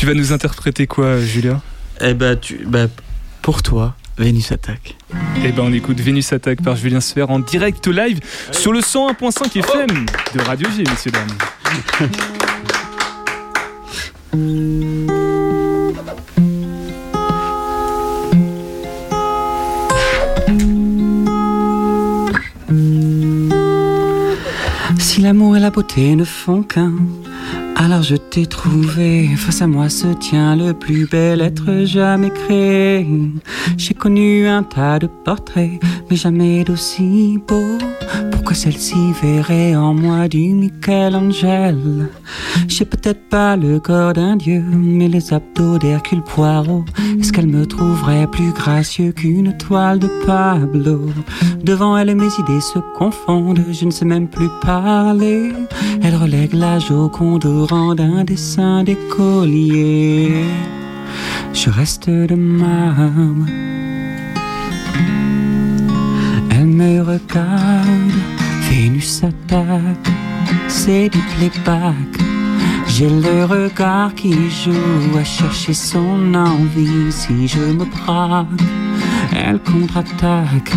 [0.00, 1.60] Tu vas nous interpréter quoi, Julien
[2.00, 2.86] Eh ben, tu, bah,
[3.42, 4.96] pour toi, Vénus attaque.
[5.44, 8.18] Eh ben, on écoute Vénus attaque par Julien Sfer en direct live
[8.50, 11.28] sur le 101.5 FM de Radio G, messieurs dames.
[24.98, 26.94] Si l'amour et la beauté ne font qu'un,
[27.80, 29.28] alors je t'ai trouvé.
[29.36, 33.06] Face à moi se tient le plus bel être jamais créé.
[33.78, 35.80] J'ai connu un tas de portraits,
[36.10, 37.78] mais jamais d'aussi beau.
[38.30, 42.08] Pourquoi celle-ci verrait en moi du Michel-Angel
[42.68, 46.84] J'ai peut-être pas le corps d'un dieu, mais les abdos d'Hercule Poirot.
[47.18, 51.00] Est-ce qu'elle me trouverait plus gracieux qu'une toile de Pablo?
[51.62, 55.52] Devant elle, mes idées se confondent, je ne sais même plus parler.
[56.02, 60.44] Elle relègue la Joconde d'un dessin d'écolier.
[61.52, 63.46] Je reste de marbre.
[66.50, 68.16] Elle me regarde,
[68.68, 70.10] Vénus attaque,
[70.66, 71.94] c'est du playback.
[72.88, 77.12] J'ai le regard qui joue à chercher son envie.
[77.12, 78.48] Si je me braque,
[79.32, 80.72] elle contre-attaque.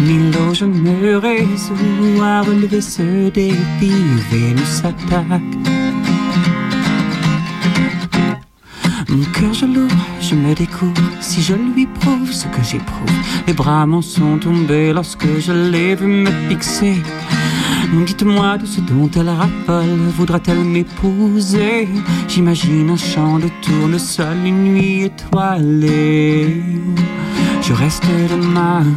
[0.00, 3.92] Milo, je me résous à relever ce défi.
[4.30, 5.83] Vénus attaque.
[9.08, 10.94] Mon cœur je l'ouvre, je me découvre.
[11.20, 13.10] Si je lui prouve ce que j'éprouve
[13.46, 17.02] Les bras m'en sont tombés lorsque je l'ai vu me fixer.
[18.06, 21.88] Dites-moi de ce dont elle raffole Voudra-t-elle m'épouser?
[22.28, 26.62] J'imagine un champ de tournesol Une nuit étoilée.
[27.62, 28.90] Je reste de marbre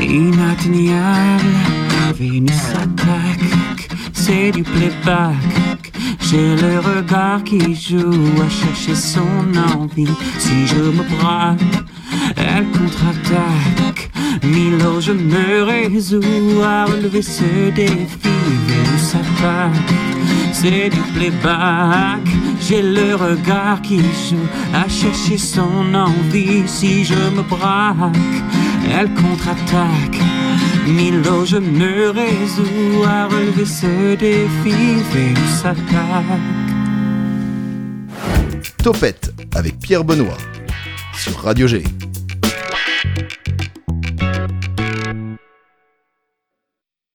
[0.00, 1.44] Inatteignable
[2.14, 5.34] Vénus attaque C'est du playback
[6.28, 9.20] j'ai le regard qui joue à chercher son
[9.74, 10.08] envie.
[10.38, 11.60] Si je me braque,
[12.36, 14.10] elle contre-attaque.
[14.42, 18.34] Milo, je me résous à relever ce défi.
[18.66, 19.94] Vénus attaque,
[20.52, 22.26] c'est du playback.
[22.60, 26.66] J'ai le regard qui joue à chercher son envie.
[26.66, 28.16] Si je me braque,
[28.90, 30.35] elle contre-attaque.
[30.86, 35.02] Milo, je me résous à relever ce défi.
[35.12, 36.24] Vénus attaque.
[38.82, 40.38] Topette avec Pierre Benoît
[41.12, 41.82] sur Radio G.